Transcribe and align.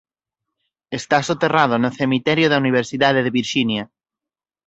Está 0.99 1.17
soterrado 1.29 1.75
no 1.83 1.95
cemiterio 1.99 2.47
da 2.49 2.61
Universidade 2.63 3.23
de 3.25 3.33
Virxinia. 3.37 3.83